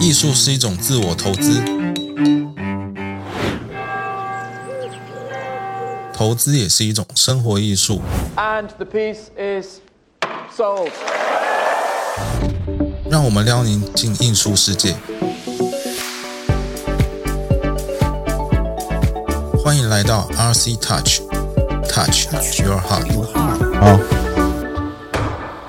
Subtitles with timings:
[0.00, 1.60] 艺术是一种自我投资，
[6.14, 8.00] 投资也是一种生活艺术。
[8.36, 9.80] And the piece is
[10.56, 10.90] sold.
[13.10, 14.94] 让我们撩您进艺术世界。
[19.64, 22.30] 欢迎来到 RC Touch，Touch
[22.62, 23.10] Your Heart。
[23.80, 23.98] 好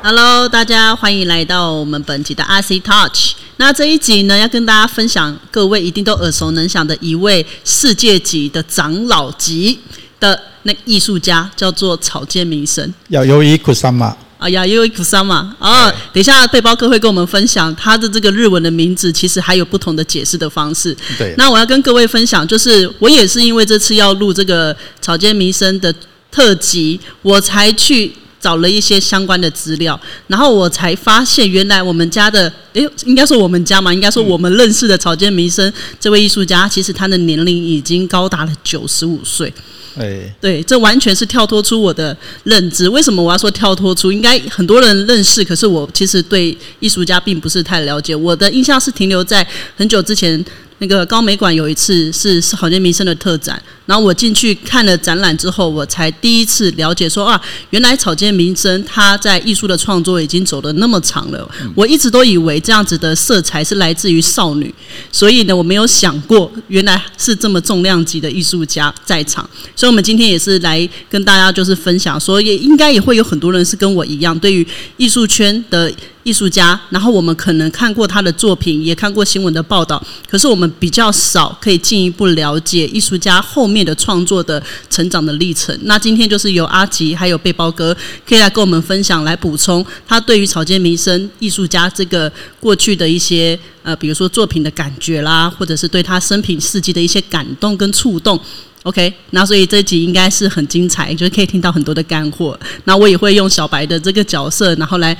[0.03, 3.33] ，Hello，大家欢迎来到我们本集的 RC Touch。
[3.59, 9.77] 那这一集呢，要跟大家分享各位一定都耳熟能详的一位世界级的长老级
[10.17, 12.93] 的那个艺术家，叫做草间弥生。
[13.09, 15.91] 要由于库萨玛，啊呀，又一库桑嘛啊！
[16.13, 20.95] 等一下，背包客会跟我们分享他的这个日文的名字，其实还有不同的解释的方式。
[21.17, 25.93] 对那我要跟各位分享，就是我也是因为这次要录这个草间弥生的
[26.31, 28.09] 特辑，我才去
[28.39, 39.53] 找了一些相关的资料，然后我才发现，原来我们家的，诶，应该说我们家嘛，应该说我们认识的草间弥生这位艺术家，其实他的年龄已经高达了九十五岁。
[39.97, 42.87] 哎，对，这完全是跳脱出我的认知。
[42.87, 44.11] 为什么我要说跳脱出？
[44.11, 48.15] 应该很多人认识，可是我其实对艺术家并不是太了解。
[48.15, 50.45] 我的印象是停留在很久之前，
[50.79, 61.49] 那个高美馆有一次是是草间弥生的特展，然后我进去看了展览之后，我才第一次了解说啊，原来草间弥生他在艺术的创作已经走的那么长了。
[61.75, 64.73] 我一直都以为这样子的色彩是来自于少女，
[65.11, 69.47] 所以呢，我没有想过原来是这么重量级的艺术家在场。
[69.75, 74.65] 所以，我们今天也是来跟大家就是分享，说也应该也会有很多人是跟我一样，对于
[74.97, 75.91] 艺术圈的
[76.29, 79.99] 艺术家，然后我们可能看过他的作品，也看过新闻的报道，
[80.29, 85.75] 可是我们比较少可以进一步了解艺术家后面的创作的成长的历程。
[85.85, 98.39] 那今天就是由阿吉还有背包哥可以来跟我们分享，来补充他对于草间弥生艺术家这个过去的一些呃，比如说作品的感觉啦，或者是对他生平事迹的一些感动跟触动。
[98.83, 102.57] OK，那所以这一集应该是很精彩，就是可以听到很多的干货。
[102.85, 105.15] 那我也会用小白的这个角色，然后来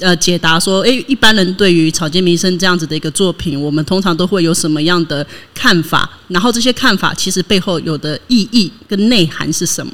[0.00, 6.08] 呃解答说，诶，一般人对于草间弥生这样子的一个作品，我们通常都会有什么样的看法？
[6.28, 9.92] 然后这些看法其实背后有的意义跟内涵是什么？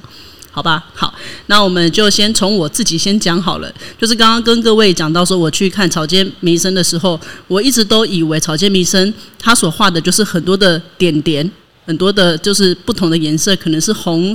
[0.50, 1.12] 好吧，好，
[1.46, 3.68] 那我们就先从我自己先讲好了。
[3.98, 11.50] 就是刚刚跟各位讲到说，我去看草间弥生的时候，我一直都以为草间弥生他所画的就是很多的点点，
[11.84, 14.32] 很多的就是不同的颜色，可能是红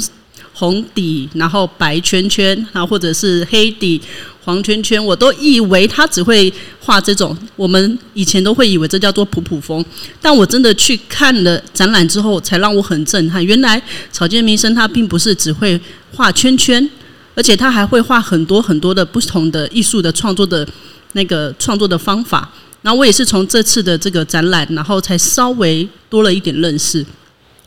[0.59, 4.02] 红底，然后白圈圈，然后或者是黑底
[4.44, 9.84] 黄圈圈，我都以为他只会画这种，我们以前都会以为这叫做普普风，
[10.22, 13.44] 但我真的去看了展览之后，才让我很震撼。
[13.46, 13.81] 原来
[14.12, 15.80] 草间弥生他并不是只会
[16.14, 16.90] 画圈圈，
[17.36, 20.68] 而且他还会画很多很多的不同的艺术的创作的
[21.14, 22.52] 那个创作的方法。
[22.81, 27.06] 然后我也是从这次的这个展览，然后才稍微多了一点认识。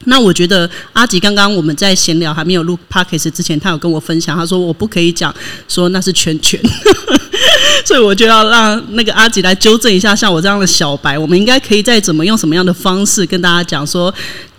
[0.04, 5.34] 那我觉得阿吉刚刚我们在闲聊还没有录 podcast 之前，他有跟我分享，他说我不可以讲
[5.68, 6.60] 说那是圈圈，
[7.84, 14.12] 所以我就要让那个阿吉来纠正一下，像我这样的小白，我们应该可以再怎么用什么样的方式跟大家讲说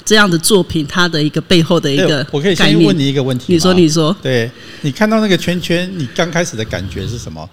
[0.06, 2.56] 这样的作品它的一个背后的一个哎我可以。
[2.56, 4.50] 先问你一个问题你说，你说，对
[4.82, 7.50] 你看到那个圈圈，你刚开始的感觉是什么？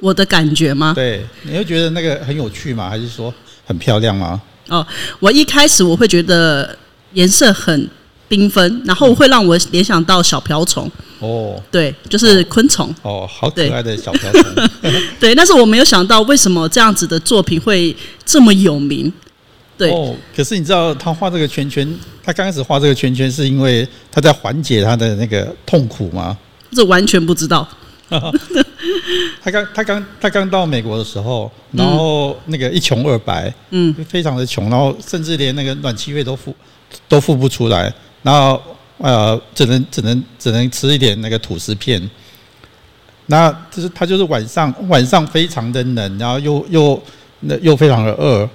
[0.00, 0.92] 我的感觉吗？
[0.94, 2.90] 对，你会觉得那个很有趣吗？
[2.90, 3.32] 还是说
[3.64, 4.40] 很漂亮吗？
[4.68, 4.84] 哦，
[5.20, 6.76] 我一开始我会觉得
[7.14, 7.88] 颜色很
[8.28, 12.94] 缤纷，然后会让我联想到小瓢虫，哦对，就是昆虫。
[13.02, 14.68] 哦，好可爱的小瓢虫。
[15.18, 17.94] 对，但是我没有想到为什么这样子的作品会
[18.24, 19.12] 这么有名。
[19.76, 21.86] 对，哦，可是你知道他画这个圈圈，
[22.22, 26.36] 他刚开始画这个圈圈是因为他在缓解他的那个痛苦吗？
[26.72, 27.66] 这完全不知道。
[29.42, 36.54] 他刚他刚他刚到美国的时候，然后那个一穷二白，嗯，非常的穷，然后甚至连那个暖气费都付
[37.08, 38.60] 都付不出来，然后
[38.98, 42.10] 呃，只能只能只能吃一点那个吐司片。
[43.26, 47.02] 那就是他就是晚上晚上非常的冷，然后又又
[47.40, 48.48] 那又非常的饿，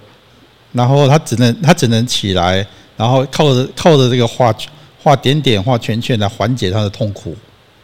[0.73, 2.65] 然后他只能他只能起来，
[2.95, 4.53] 然后靠着靠着这个画
[5.01, 7.35] 画点点画圈圈来缓解他的痛苦。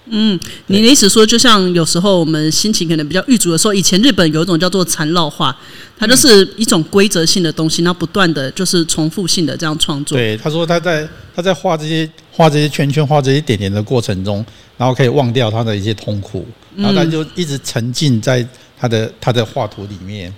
[0.08, 5.56] 嗯你的意思说，就像有时候我们心情可能比较郁卒的时候，以前日本有一种叫做缠绕画，
[5.98, 10.18] 它就是一种规则性的东西，然后不断的就是重复性的这样创作。
[10.18, 14.46] 对，他说他在他在画这些画这些圈圈、画这些点点的过程中，
[14.78, 18.48] 然后可以忘掉他的一些痛苦，然后他就一直沉浸在
[18.78, 20.34] 他的他的画图里面。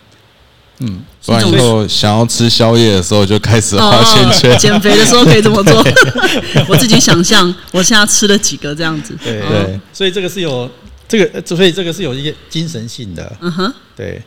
[1.26, 4.54] 不然以后想要吃宵夜的时候就开始画圈圈。
[4.54, 5.84] 哦减肥的时候可以这么做。
[6.70, 9.18] 我自己想象，我现在吃了几个这样子。
[9.24, 10.70] 对哦所以这个是有
[11.08, 13.36] 这个，所以这个是有一些精神性的。
[13.42, 14.22] 嗯哼，对，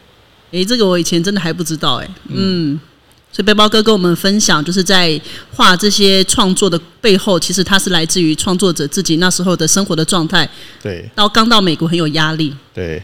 [0.50, 2.79] 诶，这个我以前真的还不知道、诶，嗯，
[3.31, 5.20] 所以背包哥跟我们分享，就是在
[5.55, 10.49] 画这些创作的背后，其实它是来自于创作者自己那时候的生活的状态，
[10.82, 12.55] 对到刚到美国很有压力。
[12.75, 13.03] 对。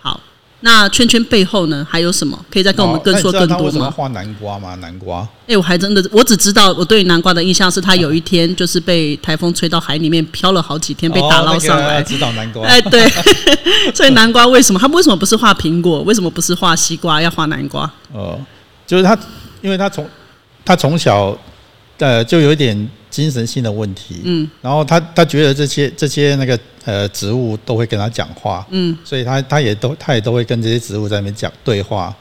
[0.00, 0.20] 好，
[0.66, 3.90] 那圈圈背后呢还有什么可以再跟我们更说更多吗？
[3.94, 4.74] 画南瓜吗？
[4.80, 11.84] 南瓜哎、我还真的，我只知道我对南瓜的印象是他有一天就是被台风吹到海里面漂了好几天，被打捞上来。
[11.84, 12.66] 哦那个知道南瓜。
[12.66, 13.06] 哎，对，
[13.94, 16.00] 所以南瓜为什么他为什么不是画苹果？
[16.00, 17.82] 为什么不是画西瓜，要画南瓜？
[18.12, 18.40] 哦，
[18.86, 19.14] 就是他，
[19.60, 20.08] 因为他从
[20.64, 21.36] 他从小
[21.98, 32.12] 呃就有一点精神性的问题，嗯，然后他他觉得这些这些那个呃植物都会跟他讲话，嗯，所以他他也都他也都会跟这些植物在那边讲对话，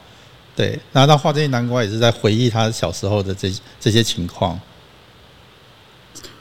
[0.56, 4.60] 对，然后他画这些南瓜也是在回忆他小时候的这这些情况，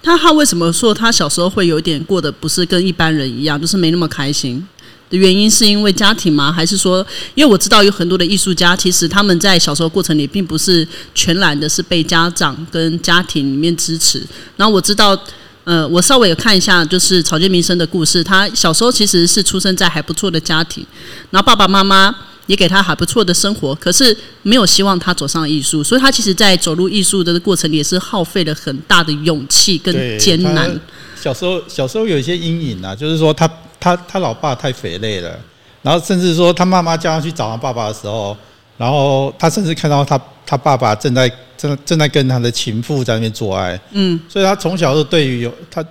[0.02, 4.68] 他他为什么说他小时候会有点过得不是跟一般人一样，就是没那么开心？
[5.12, 6.50] 的原因是因为家庭吗？
[6.50, 14.26] 还是说，因为我知道有很多的艺术家，其实他们在小时候过程里并不是全然的是被家长跟家庭里面支持。
[14.56, 15.16] 然后我知道，
[15.64, 18.24] 呃，我稍微有看一下，就是草间弥生的故事。
[18.24, 20.84] 他小时候其实是出生在还不错的家庭，
[21.30, 22.14] 然后爸爸妈妈
[22.46, 30.80] 也给他还不错的生活，可是没有希望他走上艺术，所以他其实，在走入艺术的过程里，也是耗费了很大的勇气跟，艰难。
[31.22, 33.48] 小时候小时候有一些阴影啊，就是说他
[33.82, 35.36] 他他老爸太肥累了，
[35.82, 38.36] 然后甚至说他妈妈叫他去找他爸爸的时候，
[38.78, 44.20] 然后他甚至看到他他爸爸正在正正在跟他的情妇在那边做爱，嗯。
[44.28, 45.84] 所以他从小就对于有他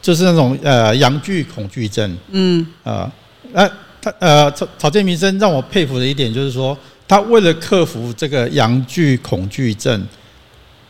[0.00, 2.16] 就是那种呃阳具恐惧症。
[2.30, 2.64] 嗯。
[2.84, 3.10] 啊，
[3.52, 3.68] 那、
[4.00, 6.78] 他呃草草间弥生让我佩服的一点就是说，
[7.08, 10.06] 他为了克服这个阳具恐惧症，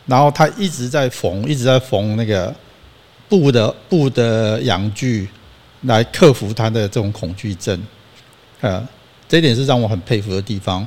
[0.05, 2.53] 然后他一直在缝，一直在缝那个
[3.27, 5.27] 布的布的阳具，
[5.83, 7.81] 来克服他的这种恐惧症。
[8.61, 8.85] 呃，
[9.27, 10.85] 这一点是让我很佩服的地方。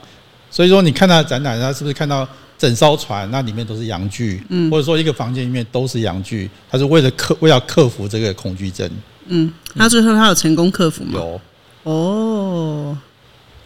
[0.50, 2.28] 所以说，你看他的展览，他是不是看到
[2.58, 8.90] 整艘船那里面都是阳具，嗯或者说一个房间里面都是阳具，他是为了克为了克服这个恐惧症。
[9.26, 11.12] 嗯，那最后他有成功克服吗？
[11.14, 11.40] 有
[11.84, 12.98] 哦，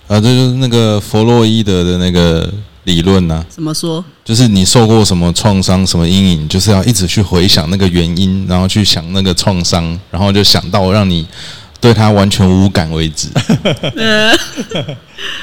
[0.07, 2.49] 啊，这就是那个弗洛伊德的那个
[2.87, 4.05] 理论呢、怎么说？
[4.25, 11.27] 就是你受过什么创伤、什么阴影，就是要一直去回想那个原因，然后去想那个创伤，然后就想到让你
[11.81, 13.27] 对他完全无感为止。
[13.97, 14.33] 呃，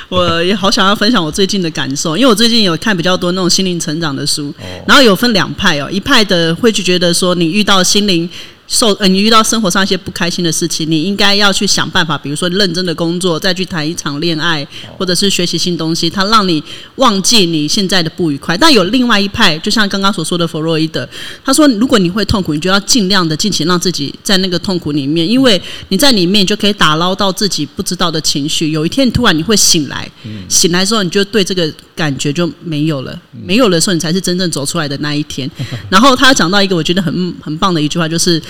[0.08, 4.54] 我也好想要分享我最近的感受，因为我最近有看比较多那种心灵成长的书，
[4.88, 8.30] 然后有分两派哦，一派的会去觉得说，你遇到心灵
[8.66, 14.66] 受，呃，你遇到生活上一些不开心的事情，你应该要去想办法，比如说认真的工作，再去谈一场恋爱，
[14.98, 16.64] 或者是学习新东西，它让你
[16.96, 18.58] 忘记你现在的不愉快。
[18.58, 21.08] 但有另外一派，就像刚刚所说的弗洛伊德，
[21.44, 28.72] 他说，如果你会痛苦，你就要尽量的尽情让自己在那个痛苦里面，因为你在里面你就可以打捞到自己不知道的情绪。
[28.72, 30.10] 有一天你突然你会醒来，
[30.48, 35.50] 醒来之后你就对这个感觉就没有了，没有了的时候你才是真正走出来的那一天。
[35.90, 38.42] 然后他讲到一个我觉得很很棒的一句话，就是。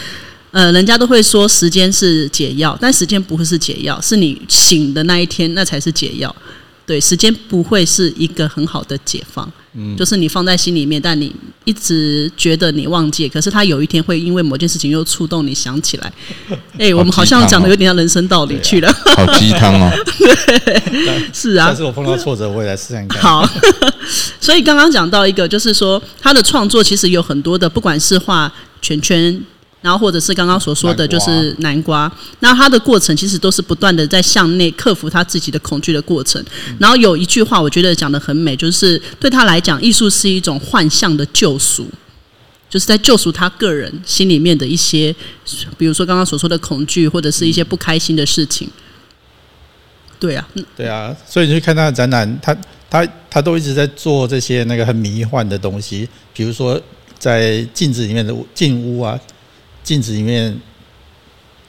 [0.53, 6.33] 呃，人家都会说时间是解药，但时间不会是解药，是你醒的那一天，那才是解药。
[6.85, 11.33] 对，时间不会是一个很好的解放，嗯就是你放在心里面，但你
[11.63, 16.13] 一直觉得你忘记，可是他有一天会因为某件事情又触动你想起来。
[16.77, 18.93] 哎、我们好像讲的有点像人生道理去了。
[19.15, 19.89] 好鸡汤哦！
[21.33, 23.19] 是啊但，是我碰到挫折，我也来试看看。
[23.19, 23.49] 好，
[24.39, 29.41] 所以刚刚讲到一个，就是说他的创作其实有很多的，不管是画圈圈。
[29.83, 32.09] 然后，或者是刚刚所说的，就是南瓜。
[32.39, 36.41] 那他的过程其实都是不断的在向内克服他自己的恐惧的过程。
[36.79, 41.85] 然后有一句话，我觉得讲的很美，就是对他来讲，艺术是一种幻象的救赎，
[42.69, 45.13] 就是在救赎他个人心里面的一些，
[45.77, 48.69] 比如说刚刚所说的恐惧，或者是一些不开心的事情。
[50.17, 52.55] 对啊，嗯对啊，所以你去看他的展览，他
[52.89, 56.81] 他他都一直在做这些那个很迷幻的东西，比如说
[57.19, 59.19] 在镜子里面的镜屋啊，
[59.83, 60.57] 镜子里面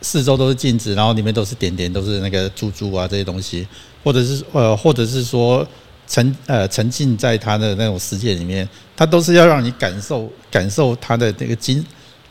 [0.00, 3.66] 四周都是镜子，然后里面都是点点，都是那个珠珠啊这些东西，
[4.02, 5.66] 或者是呃，或者是说
[6.06, 11.84] 沉呃沉浸在他的那种世界里面，他都是要让你感受感受他的那个精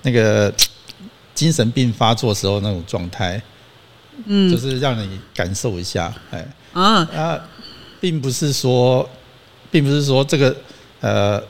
[0.03, 0.53] 那个
[1.35, 3.41] 精神病发作时候那种状态。
[4.25, 4.49] 嗯。
[4.49, 6.47] 就是让你感受一下，哎。
[6.73, 7.39] 啊，啊，
[7.99, 9.07] 并不是说，
[9.69, 10.55] 并不是说这个
[11.01, 11.43] 呃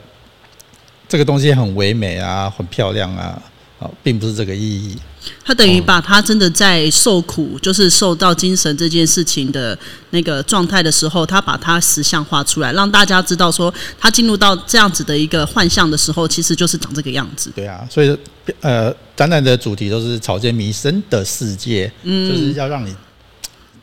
[1.08, 3.42] 这个东西很唯美啊，很漂亮啊，
[3.78, 4.96] 啊，并不是这个意义。
[5.42, 9.76] 他等于把他真的在受苦，就是受到精神这件事情的
[10.10, 17.50] 那个状态的时候，他把它实像化出来，让大家知道说，他进入到这样子的一个幻象的时候，其实就是长这个样子。
[17.54, 18.16] 对啊，所以
[18.60, 22.94] 呃，展览的主题都是草间弥生的世界，嗯就是要让你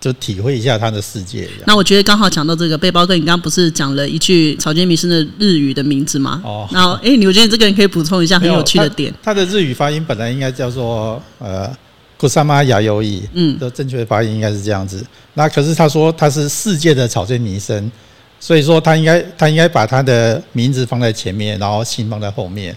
[0.02, 1.48] 就体会一下他的世界。
[1.68, 6.42] 那我觉得刚好讲到这个背包哥，你刚刚不是讲了一句草间弥生的日语的名字吗？
[6.44, 9.14] 哦然后哎，你我觉得这个人可以补充一下很有趣的点。
[9.22, 11.72] 他，他的日语发音本来应该叫做呃
[12.18, 15.06] 库萨玛雅优伊，嗯的正确发音应该是这样子。
[15.36, 17.92] 那可是他说他是世界的草间弥生，
[18.40, 22.76] 所以说他应该他应该把他的名字放在前面，然后姓放在后面。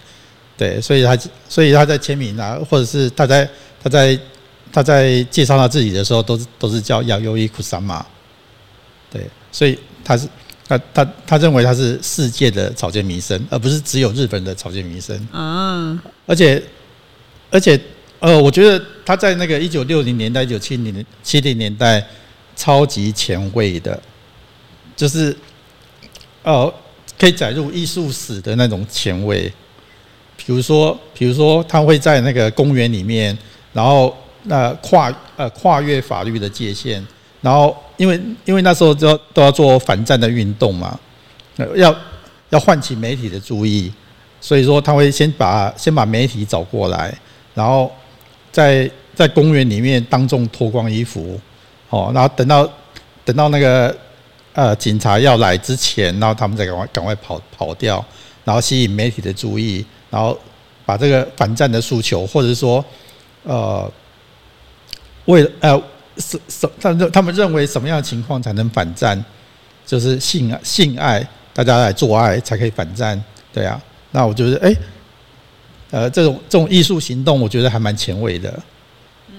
[0.56, 3.48] 对，所以他所以他在签名啊，或者是他在
[3.82, 4.16] 他在
[4.74, 8.04] 他在介绍他自己的时候，都是都是叫雅优伊库萨玛。
[9.08, 10.26] 对，所以他是
[10.66, 15.16] 他他他认为他是世界的草间弥生，而不是只有日本的草间弥生。
[15.30, 16.60] 啊，而且
[17.52, 17.80] 而且
[18.18, 22.04] 呃，我觉得他在那个一九六零年代、一九七零七零年代
[22.56, 24.02] 超级前卫的，
[24.96, 25.36] 就是
[26.42, 26.74] 呃，
[27.16, 29.52] 可以载入艺术史的那种前卫。
[30.36, 33.38] 比如说，比如说，他会在那个公园里面，
[33.72, 34.14] 然后
[34.48, 37.04] 呃跨呃跨越法律的界限，
[37.40, 40.98] 然后因为因为那时候都要都要做反战的运动嘛，
[41.56, 41.94] 呃要
[42.50, 43.92] 要唤起媒体的注意，
[44.40, 47.12] 所以说他会先把先把媒体找过来，
[47.54, 47.90] 然后
[48.52, 51.40] 在在公园里面当众脱光衣服，
[51.90, 52.68] 哦，然后等到
[53.24, 53.96] 等到那个
[54.52, 58.04] 呃警察要来之前，然后他们再赶快赶快跑跑掉，
[58.44, 60.38] 然后吸引媒体的注意，然后
[60.84, 62.84] 把这个反战的诉求，或者说
[63.44, 63.90] 呃
[65.26, 65.82] 为了呃
[66.18, 69.22] 什什他们他们认为什么样的情况才能反战？
[69.86, 73.80] 就是性爱性爱，大家来做爱才可以反战，对啊。
[74.12, 74.76] 那我觉得，哎、
[75.90, 78.62] 呃，这种这种艺术行动，我觉得还蛮前卫的。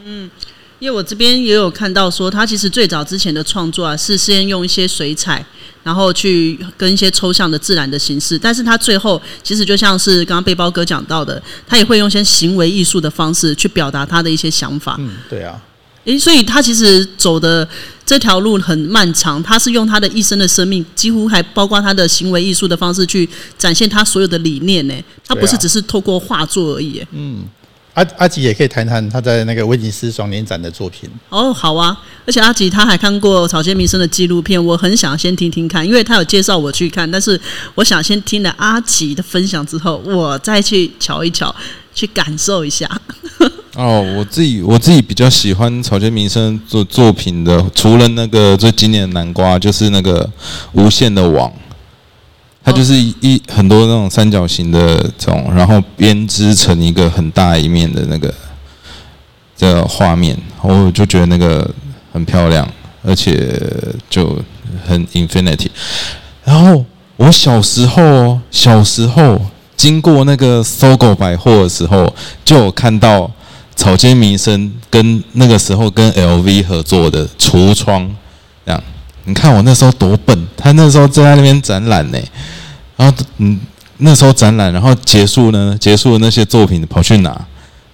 [0.06, 0.30] 嗯
[0.77, 5.44] 因为我这边也有看到说，他其实最早之前的创作啊，是先用一些水彩，
[5.84, 14.98] 然后去跟一些抽象的自然的形式，但是他最后其实就像是刚刚背包哥讲到的，他也会用一些行为艺术的方式去表达他的一些想法。
[15.00, 15.60] 嗯，对啊，
[16.05, 17.67] 诶，所以他其实走的
[18.05, 24.93] 这条路很漫长，他是用他的一生的生命，几乎还包括他的行为艺术的方式去展现他所有的理念呢。
[25.27, 27.05] 他不是只是透过画作而已。
[27.12, 27.43] 嗯
[27.95, 31.09] 阿阿吉也可以谈谈他在那个威尼斯双年展的作品。
[31.29, 37.39] 哦，好啊，而且阿吉他还看过草间弥生的纪录片，我很想先听听看，因为他有介绍我去看，但是
[37.74, 41.55] 我想先听了阿吉的分享之后，我再去瞧一瞧，
[41.93, 42.85] 去感受一下。
[43.75, 50.29] 哦，我自己我自己比较喜欢草间弥生作作品的，除了那个最经典的南瓜，就是那个
[50.72, 51.51] 无限的网，
[52.63, 58.34] 它就是一很多那种三角形的这种，然后编织成一个很大一面的那个
[59.58, 61.70] 这个画面，我就觉得那个
[62.13, 62.65] 很漂亮，
[63.03, 63.62] 而且
[64.10, 64.41] 就
[64.88, 65.67] 很 infinity。
[66.46, 66.86] 然后
[67.17, 69.41] 我小时候哦，小时候
[69.75, 72.15] 经过那个搜狗百货的时候，
[72.46, 73.29] 就有看到
[73.75, 78.10] 草间弥生跟那个时候跟 LV 合作的橱窗，
[78.65, 78.82] 这样。
[79.25, 82.20] 你看我那时候多笨，他那时候正在那边展览呢，
[82.96, 83.60] 然后嗯，
[83.98, 87.46] 那时候展览，然后结束呢，结束了那些作品跑去哪，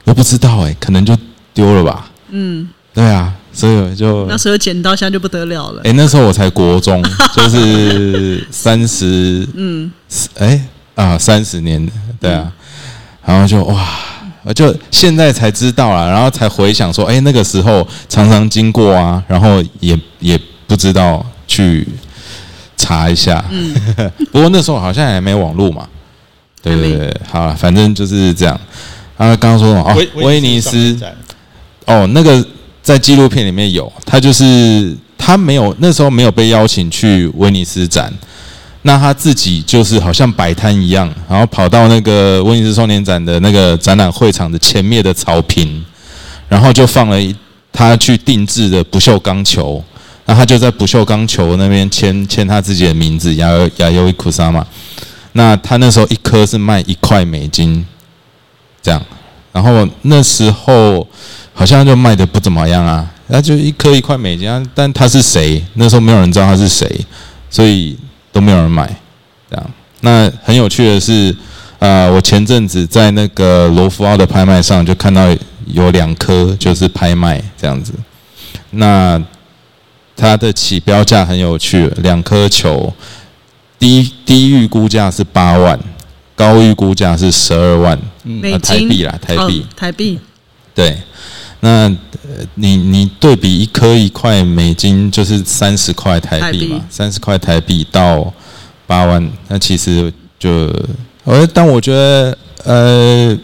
[0.03, 1.17] 我不知道哎，可能就
[1.53, 2.11] 丢了吧。
[2.29, 5.81] 嗯，对啊，所以我就那时候捡到，现在就不得了了。
[5.85, 7.01] 哎、那时候我才国中，
[7.35, 9.91] 就是三十，嗯，
[10.37, 10.61] 哎
[10.95, 12.51] 啊，三十年，对啊，
[13.25, 14.20] 然后就哇，我
[14.55, 21.87] 就现在才知道啦，然后才回想说，哎、那个时候常常经过啊，然后也也不知道去
[22.75, 23.75] 查一下，嗯，
[24.31, 25.87] 不过那时候好像还没网络嘛，
[26.61, 28.59] 对对对，好了，反正就是这样。
[29.17, 29.91] 啊，刚刚说什么？
[29.91, 30.97] 哦，威尼斯。
[31.85, 32.43] 哦，那个
[32.81, 38.11] 在纪录片里面有，他就是他没有那时候没有被邀请去威尼斯展，
[38.83, 45.83] 那他自己就是好像摆摊一样，然后跑到那个威尼斯双年展的那个展览会场的前面的草坪，
[46.49, 47.35] 然后就放了一
[47.71, 49.83] 他去定制的不锈钢球，
[50.25, 54.65] 那他就在不锈钢球那边签签他自己的名字，亚亚优伊库萨嘛。
[55.33, 57.85] 那他那时候一颗是卖一块美金，
[58.81, 59.01] 这样，
[59.53, 61.07] 然后那时候
[61.53, 65.63] 好像就卖的不怎么样啊，那就一颗一块美金啊，但他是谁？
[65.75, 67.05] 那时候没有人知道他是谁，
[67.49, 67.97] 所以
[68.31, 68.87] 都没有人买，
[69.49, 69.71] 这样。
[70.01, 71.35] 那很有趣的是，
[71.79, 75.27] 呃，我前阵子在那个罗浮奥的拍卖上就看到
[75.65, 77.93] 有两颗就是拍卖这样子，
[78.71, 79.21] 那
[80.15, 82.93] 它的起标价很有趣，两颗球，
[83.77, 85.79] 低低预估价是八万，
[86.35, 89.61] 高预估价是十二万，嗯呃台币啦，台币。
[89.61, 90.19] 哦台币，
[90.73, 90.97] 对，
[91.61, 98.33] 那呃你你对比一颗一块美金就是三十块台币嘛三十块台币到
[98.85, 100.69] 八万，那其实就
[101.23, 103.37] 呃，但我觉得呃，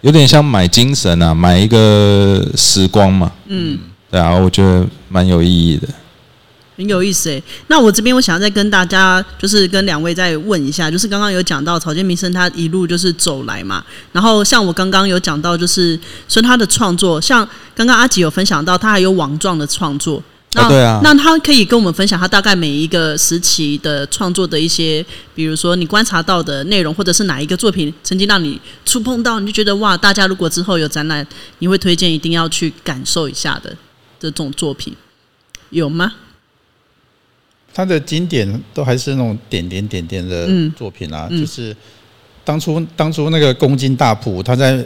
[0.00, 3.78] 有点像买精神啊，买一个时光嘛，嗯，
[4.10, 5.88] 对啊，我觉得蛮有意义的。
[6.76, 7.42] 很有意思诶。
[7.68, 20.22] 那我这边我想要再跟大家，就是跟两位再问一下，就是刚刚有讲到草间弥生他一路就是走来嘛，然后像我刚刚有讲到，就是说他的创作，像刚刚阿吉有分享到，他还有网状的创作。
[20.54, 25.04] 那、啊对啊那他可以跟我们分享他大概每一个时期的创作的一些，
[25.34, 31.26] 比如说你观察到的内容，或者是哪一个作品曾经让你触碰到，你就觉得哇，大家如果之后有展览，
[31.58, 33.76] 你会推荐一定要去感受一下的
[34.18, 34.94] 这种作品，
[35.68, 36.10] 有吗？
[37.76, 40.72] 他的经典都还是那种点点点点的嗯。
[40.74, 41.38] 作品啊，嗯。
[41.38, 41.76] 就是
[42.42, 44.82] 当初当初那个公斤大浦，他在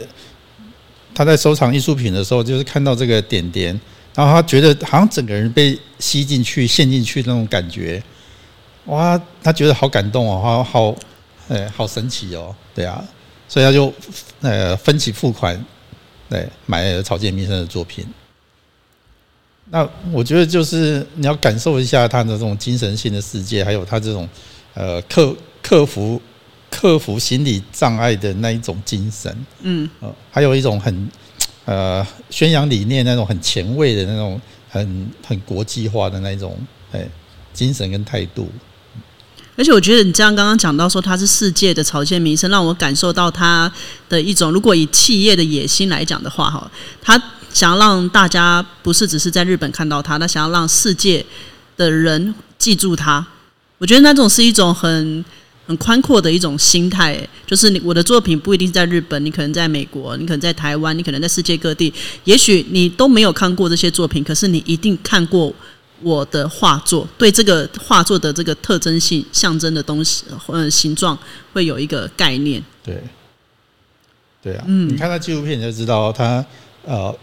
[1.15, 3.79] 他在收藏艺术品的时候，就是看到这个点点，
[4.13, 8.03] 然后他觉得好像整个人被吸进去、陷进去那种感觉，
[8.87, 10.95] 哇，他觉得好感动哦，好好，
[11.47, 13.01] 呃，好神奇哦，对啊，
[13.47, 13.93] 所以他就
[14.41, 15.57] 呃分期付款，
[16.29, 18.05] 对，买了草间弥生的作品。
[19.73, 24.27] 那我觉得就是你要感受一下他的这种精神性的世界，还有他这种
[24.73, 26.21] 呃克克服
[26.69, 31.09] 克服心理障碍的那一种精神，嗯，呃，还有一种很
[31.63, 36.59] 呃宣扬理念那种很前卫的那种很很国际化的那一种
[36.91, 37.07] 哎
[37.53, 38.49] 精神跟态度。
[39.55, 43.71] 而且我觉得你这样刚刚讲到说他是世界的草间弥生，让我感受到他
[44.09, 46.69] 的一种，如果以企业的野心来讲的话，哈，
[47.01, 47.21] 他
[47.53, 51.25] 想要让大家不是只是在日本看到他，他想要让世界
[51.77, 53.25] 的人记住他。
[53.77, 55.25] 我觉得那种是一种很
[55.65, 61.93] 很宽阔的一种心态，就是你我的作品不一定在日本，你可能在美国，你可能在台湾，你可能在世界各地，
[62.25, 65.53] 也许你都没有看过这些作品，可是你一定看过
[66.01, 71.17] 我的画作，对这个画作的这个特征性、象征的东西，呃，形状
[71.53, 72.63] 会有一个概念。
[72.83, 73.01] 对，
[74.41, 76.43] 对啊，嗯你看他纪录片你就知道他
[76.85, 77.15] 呃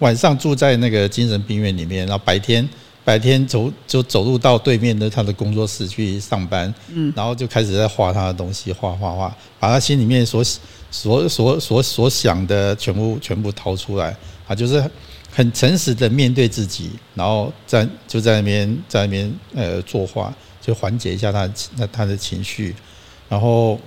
[0.00, 2.68] 晚上住在那个精神病院里面，然后白天
[3.04, 10.44] 白天走就走路到对面的他的工作室去上班，嗯，然后就开始在画他的东西，画画画，把他心里面所
[10.90, 14.14] 所所所所想的全部全部掏出来，
[14.46, 14.84] 啊，就是
[15.32, 22.74] 很诚实的面对自己，然后在就在那边在那边呃作画，就缓解一下他的那他的情绪，
[23.28, 23.78] 然后。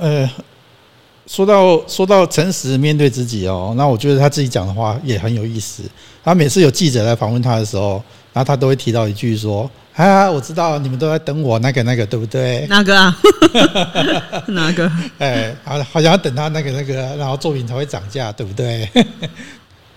[0.00, 0.30] 呃，
[1.28, 5.82] 说到说到诚实面对自己哦，那我觉得他自己讲的话也很有意思。
[6.24, 13.16] 他每次有记者来访问他的时候，然后他都会提到一句说：“啊，我知道你们都在等我那个那个，对不对哪个啊？
[14.48, 18.88] 哪个？？” 哎，好，好像要等他那个那个，然后作品才会涨价，对不对？
[18.94, 19.08] 就是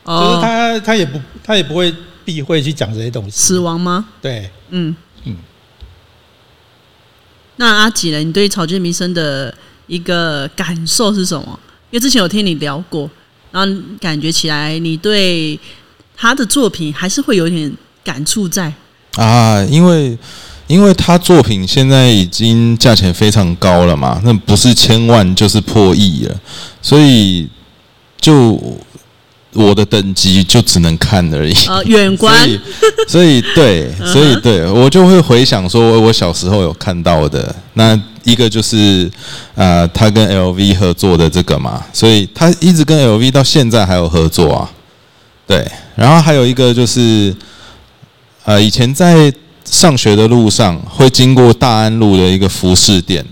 [0.04, 1.94] 哦，他他也不他也不会
[2.26, 3.32] 避讳去讲这些东西。
[3.32, 4.10] 死亡吗？
[4.22, 5.38] 对，嗯嗯。
[7.58, 8.18] 那阿吉呢？
[8.20, 9.54] 你对草间弥生的
[9.92, 11.60] 一个感受是什么？
[11.90, 13.10] 因为之前有听你聊过，
[13.52, 15.60] 然后感觉起来你对
[16.16, 17.70] 他的作品还是会有点
[18.02, 18.72] 感触在。
[19.18, 20.18] 啊，因为
[20.68, 26.40] 因为他作品现在已经价钱非常高了嘛，那不是千万就是破亿了，
[26.82, 27.50] 所以
[28.18, 28.58] 就
[29.52, 31.54] 我的等级就只能看而已。
[31.66, 32.58] 啊，远 所观以，
[33.10, 39.10] 所以对，所以对我就会回想说，我小时候有看到的那一个就是
[39.56, 44.70] 呃，他跟 LV 合作的这个嘛，所以他一直跟 LV 到现在还有合作啊。
[45.48, 47.36] 对，然后还有一个就是
[48.46, 49.34] 呃，以前在
[49.66, 53.26] 上学的路上会经过大安路的一个服饰店，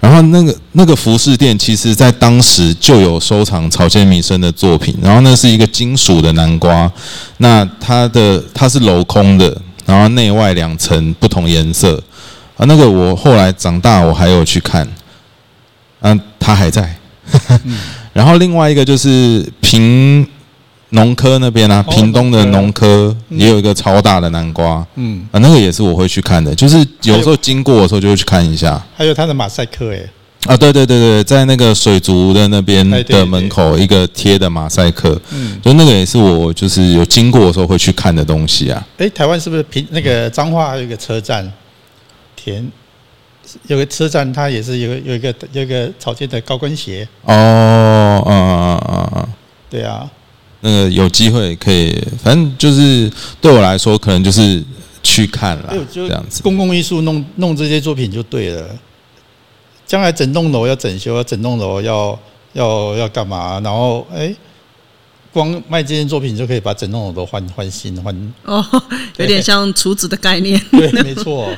[0.00, 6.90] 然后那个那个服饰店其实在当时就有收藏草间弥生的作品，然后那是一个金属的南瓜，
[7.38, 12.00] 那它的它是镂空的，然后内外两层不同颜色
[12.58, 14.86] 啊，那个我后来长大我还有去看，
[16.00, 16.94] 嗯、他还在。
[18.12, 20.26] 然后另外一个就是屏
[20.90, 28.82] 农科那边啊，哦屏东的农科也有一个超大的南瓜，嗯，啊，那个也是我会去看的，就是有时候经过的时候就会去看一下。
[28.96, 30.00] 还有他的马赛克，哎，
[30.46, 38.84] 啊，对对对对，在那个水族的那边的门口一个贴的马赛克，嗯，就那个也是我就是有经过的时候会去看的东西啊。
[38.96, 41.48] 哎，台湾是不是平那个彰化还有一个车站，
[42.50, 42.72] 田
[43.66, 49.28] 有个车站，它也是有有一个有一个草间的高跟鞋，哦，嗯嗯嗯嗯，
[49.70, 50.08] 对啊，
[50.60, 54.62] 那个有机会可以，反正就是对我来说，可能就是
[55.02, 56.42] 去看了，就这样子。
[56.42, 58.68] 公共艺术弄弄这些作品就对了。
[59.86, 62.18] 将来整栋楼要整修，要整栋楼要
[62.52, 63.58] 要要干嘛？
[63.64, 64.34] 然后哎，
[65.32, 68.62] 光卖这件作品就可以把整栋楼都换换新换，哦，
[69.16, 70.60] 有点像厨子的概念。
[70.72, 71.48] 对，没错，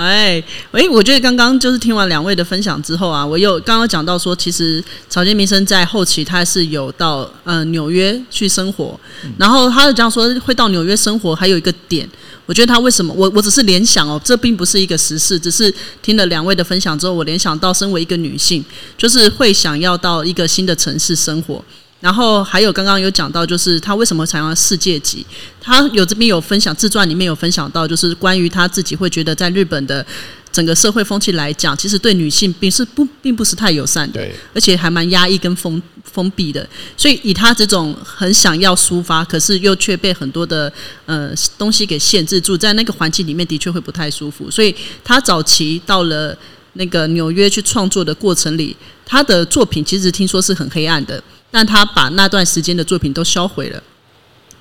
[0.00, 8.98] 哎，喂，我觉得刚刚就是听完两位的分享之后啊，我又刚刚讲到说，其实草间弥生在后期他是有到呃纽约去生活，
[9.36, 12.08] 然后他就讲说会到纽约生活，还有一个点，
[12.46, 18.64] 我觉得他为什么我我只是联想哦，这并不是一个实事，只是听了两位的分享之后，我联想到身为一个女性，
[18.96, 21.62] 就是会想要到一个新的城市生活。
[22.00, 25.26] 然后还有刚刚有讲到，就是他为什么想要世界级？
[25.70, 30.04] 他有这边有分享自传里面有分享到，就是关于他自己会觉得在日本的
[30.50, 36.68] 整个社会风气来讲，其实对女性并是不并不是太友善的，对，而且还蛮压抑跟封封闭的。
[36.96, 40.72] 所以以他这种很想要抒发，可是又却被很多的
[41.06, 44.50] 呃东西给限制住，在那个环境里面的确会不太舒服。
[44.50, 46.36] 所以他早期到了
[46.72, 51.22] 那个纽约去创作的过程里，他的作品其实听说是很黑暗的。
[51.52, 53.82] 但他把那段时间的作品都销毁了，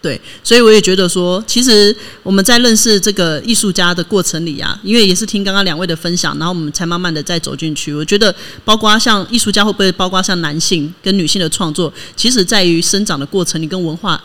[0.02, 7.94] 对，所以我也觉得说，其实我们在认识这个艺术家的过程里啊，因为也是听刚刚两位的分享，然后我们才慢慢的再走进去。
[7.94, 8.34] 我觉得，
[8.64, 14.24] 包括像艺术家会不会包括像男性跟女性的创作，其实在于生长的过程里跟文化，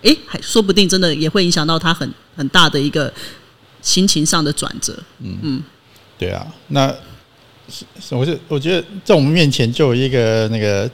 [0.00, 3.12] 诶，还说不定真的也会影响到他很很大的一个
[3.82, 4.98] 心情上的转折。
[5.22, 5.62] 嗯嗯，
[6.18, 6.88] 对啊，那
[7.68, 10.90] 是是我就我觉得在我们面前就有一个那个。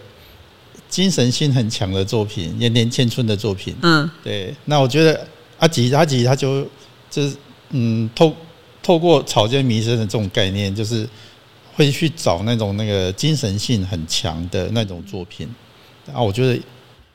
[0.92, 3.74] 精神性很强的作品，延年千春的作品。
[3.80, 4.54] 嗯，对。
[4.66, 5.26] 那我觉得
[5.58, 6.68] 阿吉阿吉他就
[7.10, 7.34] 就是
[7.70, 8.30] 嗯，透
[8.82, 11.08] 透过草间弥生的这种概念，就是
[11.74, 15.48] 会去找那种那个精神性很强的那种作品。
[16.12, 16.60] 啊，我觉得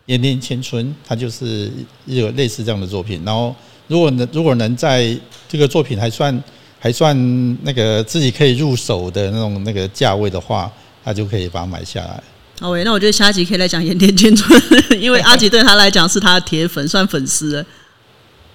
[0.07, 1.71] 延年千春它就是
[2.07, 3.23] 一个类似这样的作品。
[3.23, 5.15] 然后，如果能如果能在
[5.47, 6.43] 这个作品还算
[6.79, 7.15] 还算
[7.63, 10.71] 那个自己可以入手的那种那个价位的话，
[11.05, 12.23] 他就可以把它买下来。
[12.59, 14.59] 好喂，那我觉得下一集可以来讲《盐田千春》，
[14.97, 17.63] 因为阿吉对他来讲是他的铁粉，算粉丝。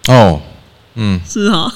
[0.09, 0.41] 哦，
[0.97, 1.73] 嗯，是哈。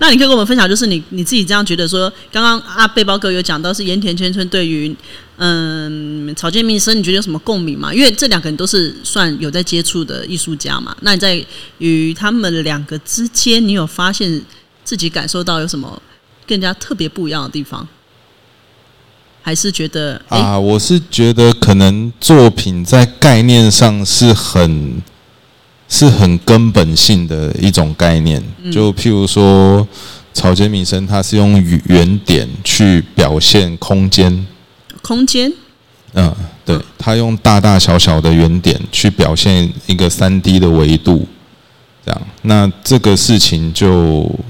[0.00, 4.94] 那你可以跟我们分享，就是你你自己这样觉得说，刚刚阿背包哥有讲到是盐田千春对于
[5.36, 7.92] 嗯草间弥生，你觉得有什么共鸣吗？
[7.92, 10.96] 因为这两个人都是算有在接触的艺术家嘛。
[11.00, 11.42] 那你在
[11.78, 14.42] 与他们两个之间，你有发现
[14.84, 16.00] 自己感受到有什么
[16.46, 17.86] 更加特别不一样的地方？
[19.48, 25.00] 还是觉得啊，我是觉得可能作品在概念上是很
[25.88, 29.88] 是很根本性的一种概念，就譬如说
[30.34, 34.46] 草间弥生，他是用圆点去表现空间，
[35.00, 35.50] 空间，
[36.12, 36.30] 嗯，
[36.66, 41.26] 对他用大大小小的圆点去表现一个三 D 的维度，
[42.04, 44.47] 这样，那这个事情就呃。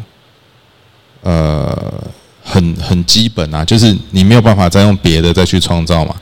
[2.89, 6.15] 很很基本啊，就是你没有办法再用别的再去创造嘛。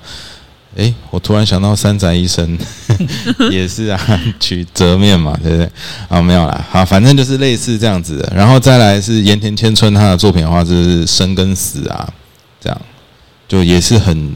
[0.74, 2.58] 诶，我突然想到三宅一生
[3.50, 3.98] 也是啊，
[4.38, 5.70] 取折面嘛，对不对？
[6.08, 8.32] 啊，没有啦，好，反正就是类似这样子的。
[8.36, 12.12] 然后再来是盐田千春他的作品的话，就是生跟死啊，
[12.60, 12.78] 这样
[13.48, 14.34] 就也是很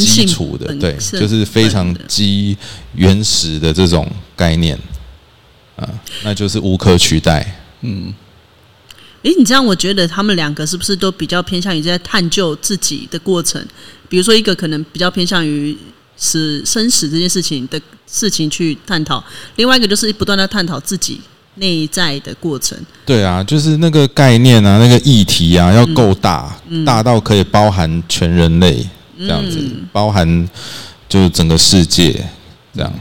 [0.00, 2.56] 基础的，对，就是非常基
[2.94, 4.76] 原始的这种概念
[5.76, 5.88] 啊，
[6.24, 7.46] 那就是无可取代，
[7.82, 8.12] 嗯。
[9.26, 13.60] 诶，你这样我觉得他们两个是不是都比较偏向于在探究自己的过程？
[14.08, 15.76] 比如说一个可能比较偏向于
[16.16, 19.22] 死生死这件事情的事情去探讨，
[19.56, 21.20] 另外一个就是不断的探讨自己
[21.56, 22.78] 内在的过程。
[23.04, 29.58] 对啊，就是那个概念啊，那个议题啊，要够大，大到可以包含全人类这样子，
[29.90, 30.48] 包含
[31.08, 32.24] 就是整个世界
[32.72, 32.92] 这样。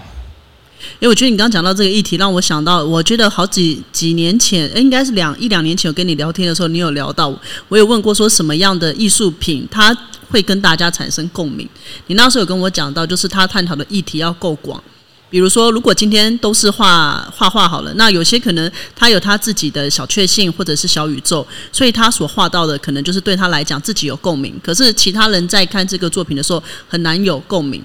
[1.00, 7.28] 因为我觉得你刚刚讲到这个议题，让我想到，我觉得好几几年前，应该是两一两年前，我跟你聊天的时候，你有聊到，
[7.68, 9.96] 我有问过说什么样的艺术品它
[10.30, 11.68] 会跟大家产生共鸣。
[12.08, 14.82] 你那时候有跟我讲到，就是他探讨的议题要够广，
[15.30, 27.84] 比如说，如果今天都是画画画好了，那有些可能他有他自己的小确幸或者是小宇宙，所以他所画到的可能就是对他来讲自己有共鸣，可是其他人在看这个作品的时候很难有共鸣。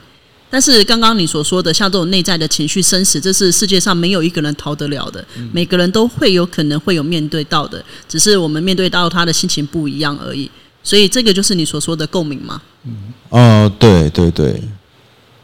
[0.50, 10.50] 但是刚刚你所说的，像这种内在的情绪生死，这是世界上没有一个人逃得了的，每个人都会有可能会有面对到的，只是我们面对到他的心情不一样而已。
[10.82, 12.60] 所以这个就是你所说的共鸣吗？
[12.84, 14.60] 嗯，哦，对对对，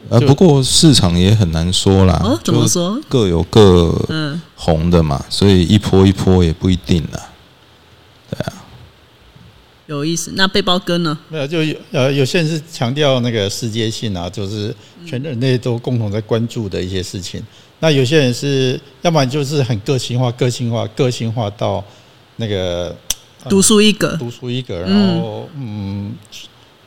[0.08, 2.20] 呃，不过市场也很难说啦。
[2.24, 2.98] 哦，怎么说？
[3.08, 7.28] 各有各嗯红的嘛，所以一波一波也不一定啦。
[8.30, 8.55] 对啊。
[9.86, 11.16] 有意思，那背包哥呢？
[11.28, 14.74] 没有，就有呃，有些人是强调那个世界性啊，就是
[15.06, 17.40] 全人类都共同在关注的一些事情。
[17.78, 21.84] 那有些人是，要不然就是很个性化、个性化、个性化到
[22.36, 22.94] 那个
[23.48, 24.80] 独树一格，独树一格。
[24.80, 26.14] 然后，嗯，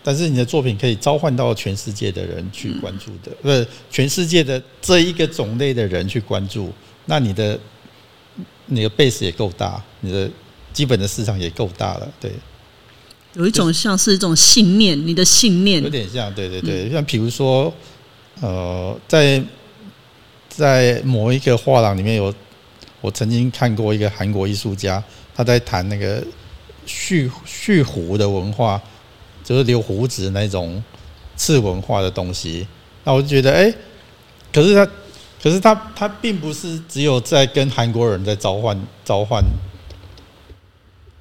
[0.04, 6.74] 但是你的作品可以召唤到全世界的人去关注的，不是全世界的这一个种类的人去关注。
[7.06, 7.58] 那你的
[8.66, 10.30] 你的 base 也够大，你的。
[10.72, 12.32] 基本的市场也够大了，对，
[13.34, 15.82] 有一种像是一种信念，你的信念。
[15.84, 17.74] 有点像，对对对，像比如说，
[18.42, 19.42] 呃，在
[20.50, 22.34] 在某一个画廊里面有，
[23.02, 25.02] 我曾经看过一个韩国艺术家，
[25.36, 26.24] 他在谈那个
[26.86, 28.82] 蓄蓄胡的文化，
[29.44, 30.84] 就是留胡子那种
[31.36, 32.68] 次文化的东西。
[33.04, 33.74] 那我就觉得，哎、
[34.52, 34.86] 可是他，
[35.42, 39.44] 可是他，他并不是只有在跟韩国人在召唤召唤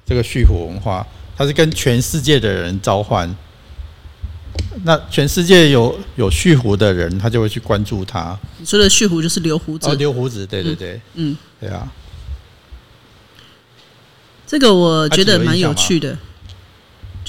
[0.05, 1.05] 这个蓄胡文化，
[1.39, 3.33] 他是跟全世界的人召唤。
[4.83, 8.37] 那全世界有有蓄胡的人，他就会去关注他。
[8.57, 11.89] 你说的蓄胡就是留胡子哦，，留胡子，对对对，嗯，对啊。
[14.45, 16.17] 这个我觉得蛮有趣的。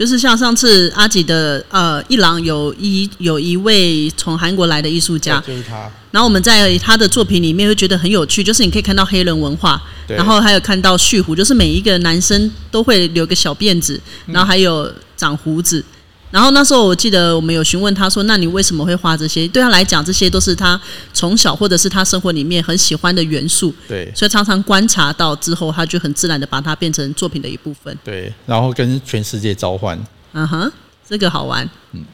[0.00, 14.32] 就是像上次阿吉的呃一郎有一有一位从韩国来的艺术家，就是他，然后我们在他的作品里面会觉得很有趣，就是你可以看到黑人文化，然后还有看到蓄胡，就是每一个男生都会留个小辫子，嗯。
[14.32, 15.84] 然后还有长胡子。
[16.30, 20.80] 然后那时候我记得我们有询问他说：“那你为什么会画这些？”对他来讲，这些都是他
[21.12, 27.96] 从小或者是他生活里面很喜欢的元素，对所以常常观察到之后，他就很自然的把它变成作品的一部分。
[28.04, 29.98] 对，然后跟全世界召唤，
[30.32, 30.70] 嗯哼，
[31.08, 31.68] 这个好玩。
[31.92, 32.04] 嗯，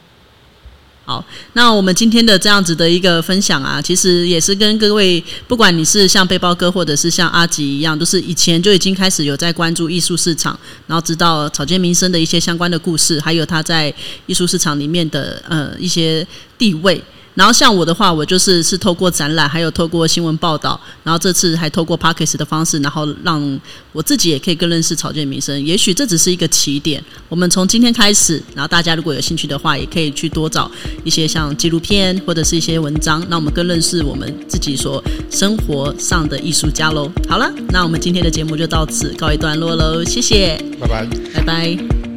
[1.07, 13.93] 好，那我们今天的这样子的一个分享啊，其实也是跟各位，不管你是像背包哥或者是像阿吉一样，都是以前就已经开始有在关注艺术市场，然后知道草间弥生的一些相关的故事，还有他在
[14.25, 17.01] 艺术市场里面的呃一些地位。
[17.37, 25.63] 然后像我的话，我就是是透过展览，还有透过新闻报道，然后这次还透过 p a c k e s 的方式，然后让我自己也可以更认识草间弥生。
[25.63, 30.71] 也许这只是一个起点，我们从今天开始，然后大家如果有兴趣的话，也可以去多找
[31.03, 37.07] 一些像纪录片或者是一些文章，那我们更认识我们自己所生活上的艺术家喽。
[37.29, 41.07] 好了，那我们今天的节目就到此告一段落喽，谢谢，拜拜。
[41.35, 42.16] 拜拜。